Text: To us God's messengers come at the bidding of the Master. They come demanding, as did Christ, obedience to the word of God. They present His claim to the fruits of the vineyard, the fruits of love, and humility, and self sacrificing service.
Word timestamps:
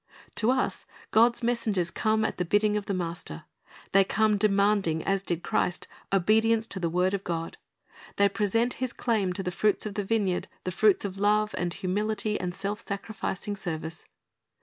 To 0.37 0.49
us 0.49 0.87
God's 1.11 1.43
messengers 1.43 1.91
come 1.91 2.25
at 2.25 2.37
the 2.37 2.43
bidding 2.43 2.75
of 2.75 2.87
the 2.87 2.93
Master. 2.95 3.43
They 3.91 4.03
come 4.03 4.35
demanding, 4.35 5.03
as 5.03 5.21
did 5.21 5.43
Christ, 5.43 5.87
obedience 6.11 6.65
to 6.69 6.79
the 6.79 6.89
word 6.89 7.13
of 7.13 7.23
God. 7.23 7.57
They 8.15 8.27
present 8.27 8.73
His 8.81 8.93
claim 8.93 9.31
to 9.33 9.43
the 9.43 9.51
fruits 9.51 9.85
of 9.85 9.93
the 9.93 10.03
vineyard, 10.03 10.47
the 10.63 10.71
fruits 10.71 11.05
of 11.05 11.19
love, 11.19 11.53
and 11.55 11.71
humility, 11.71 12.39
and 12.39 12.55
self 12.55 12.79
sacrificing 12.79 13.55
service. 13.55 14.03